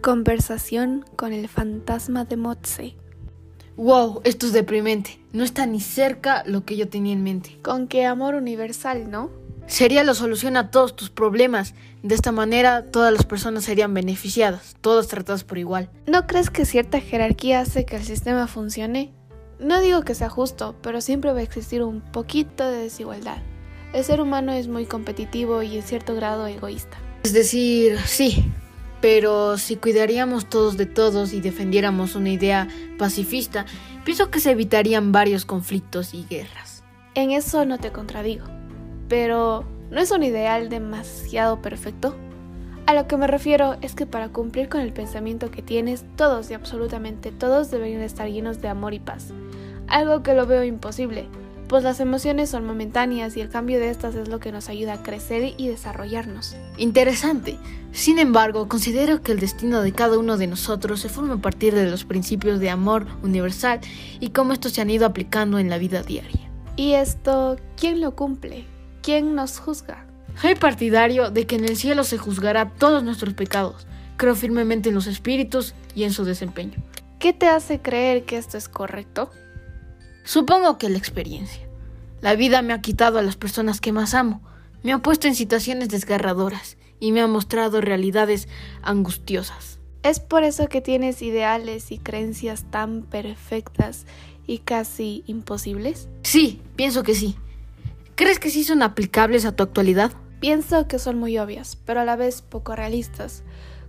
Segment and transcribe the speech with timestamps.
[0.00, 2.96] Conversación con el fantasma de Motse.
[3.76, 5.20] Wow, esto es deprimente.
[5.34, 7.58] No está ni cerca lo que yo tenía en mente.
[7.62, 9.30] Con qué amor universal, ¿no?
[9.66, 11.74] Sería la solución a todos tus problemas.
[12.02, 15.90] De esta manera, todas las personas serían beneficiadas, todas tratadas por igual.
[16.06, 19.12] ¿No crees que cierta jerarquía hace que el sistema funcione?
[19.58, 23.42] No digo que sea justo, pero siempre va a existir un poquito de desigualdad.
[23.92, 26.96] El ser humano es muy competitivo y en cierto grado egoísta.
[27.22, 28.50] Es decir, sí,
[29.00, 32.68] pero si cuidaríamos todos de todos y defendiéramos una idea
[32.98, 33.66] pacifista,
[34.04, 36.84] pienso que se evitarían varios conflictos y guerras.
[37.14, 38.44] En eso no te contradigo,
[39.08, 42.14] pero ¿no es un ideal demasiado perfecto?
[42.86, 46.50] A lo que me refiero es que para cumplir con el pensamiento que tienes, todos
[46.50, 49.32] y absolutamente todos deberían estar llenos de amor y paz.
[49.86, 51.28] Algo que lo veo imposible,
[51.70, 54.94] pues las emociones son momentáneas y el cambio de estas es lo que nos ayuda
[54.94, 56.56] a crecer y desarrollarnos.
[56.78, 57.58] Interesante.
[57.92, 61.72] Sin embargo, considero que el destino de cada uno de nosotros se forma a partir
[61.72, 63.78] de los principios de amor universal
[64.18, 66.50] y cómo estos se han ido aplicando en la vida diaria.
[66.74, 68.64] ¿Y esto quién lo cumple?
[69.00, 70.08] ¿Quién nos juzga?
[70.42, 73.86] Soy partidario de que en el cielo se juzgará todos nuestros pecados.
[74.16, 76.82] Creo firmemente en los espíritus y en su desempeño.
[77.20, 79.30] ¿Qué te hace creer que esto es correcto?
[80.24, 81.66] Supongo que la experiencia.
[82.20, 84.42] La vida me ha quitado a las personas que más amo,
[84.82, 88.48] me ha puesto en situaciones desgarradoras y me ha mostrado realidades
[88.82, 89.78] angustiosas.
[90.02, 94.06] ¿Es por eso que tienes ideales y creencias tan perfectas
[94.46, 96.08] y casi imposibles?
[96.22, 97.36] Sí, pienso que sí.
[98.14, 100.12] ¿Crees que sí son aplicables a tu actualidad?
[100.40, 103.42] Pienso que son muy obvias, pero a la vez poco realistas.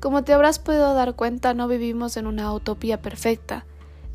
[0.00, 3.66] Como te habrás podido dar cuenta, no vivimos en una utopía perfecta.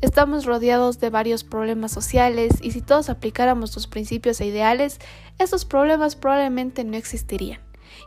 [0.04, 4.98] Estamos rodeados de varios problemas sociales y si todos aplicáramos los principios e ideales,
[5.38, 7.58] esos problemas probablemente no existirían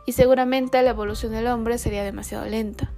[0.06, 2.92] y seguramente la evolución del hombre sería demasiado lenta.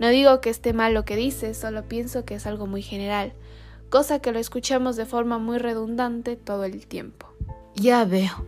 [0.00, 3.32] No digo que esté mal lo que dice, solo pienso que es algo muy general,
[3.90, 7.32] cosa que lo escuchamos de forma muy redundante todo el tiempo.
[7.76, 8.44] Ya veo.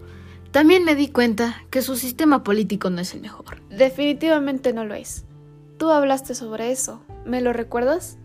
[0.51, 3.63] También me di cuenta que su sistema político no es el mejor.
[3.71, 5.25] Definitivamente no lo es.
[5.79, 7.05] Tú hablaste sobre eso.
[7.25, 8.19] ¿Me lo recuerdas?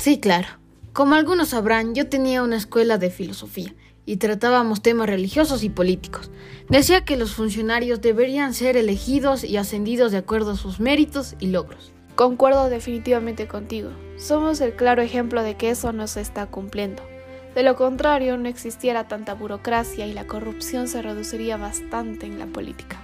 [0.00, 0.48] Sí, claro.
[0.96, 3.74] Como algunos sabrán, yo tenía una escuela de filosofía
[4.06, 6.30] y tratábamos temas religiosos y políticos.
[6.70, 11.48] Decía que los funcionarios deberían ser elegidos y ascendidos de acuerdo a sus méritos y
[11.48, 11.92] logros.
[12.14, 13.90] Concuerdo definitivamente contigo.
[14.16, 17.02] Somos el claro ejemplo de que eso no se está cumpliendo.
[17.54, 22.46] De lo contrario, no existiera tanta burocracia y la corrupción se reduciría bastante en la
[22.46, 22.98] política.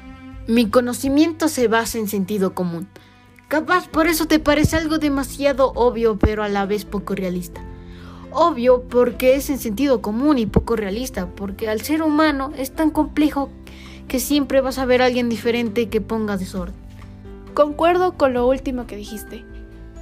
[0.46, 2.88] Mi conocimiento se basa en sentido común.
[3.48, 7.62] Capaz por eso te parece algo demasiado obvio, pero a la vez poco realista.
[8.34, 12.90] Obvio porque es en sentido común y poco realista, porque al ser humano es tan
[12.90, 13.50] complejo
[14.08, 16.74] que siempre vas a ver a alguien diferente que ponga desorden.
[17.52, 19.44] Concuerdo con lo último que dijiste,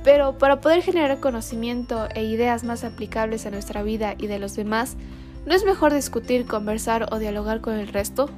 [0.04, 4.54] pero para poder generar conocimiento e ideas más aplicables a nuestra vida y de los
[4.54, 4.96] demás,
[5.44, 8.30] ¿no es mejor discutir, conversar o dialogar con el resto?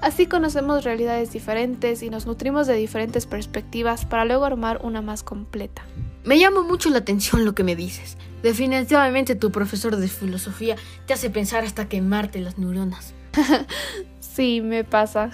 [0.00, 5.24] Así conocemos realidades diferentes y nos nutrimos de diferentes perspectivas para luego armar una más
[5.24, 5.82] completa.
[6.24, 8.16] Me llama mucho la atención lo que me dices.
[8.42, 10.76] Definitivamente tu profesor de filosofía
[11.06, 13.14] te hace pensar hasta quemarte las neuronas.
[14.20, 15.30] sí, me pasa.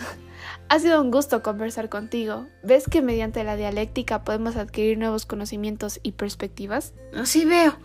[0.69, 2.47] Ha sido un gusto conversar contigo.
[2.62, 6.94] ¿Ves que mediante la dialéctica podemos adquirir nuevos conocimientos y perspectivas?
[7.14, 7.76] Así veo.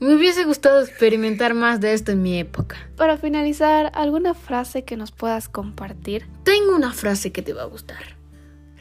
[0.00, 2.76] Me hubiese gustado experimentar más de esto en mi época.
[2.96, 6.26] Para finalizar, ¿alguna frase que nos puedas compartir?
[6.42, 8.16] Tengo una frase que te va a gustar.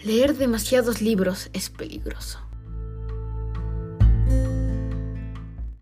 [0.03, 2.39] Leer demasiados libros es peligroso.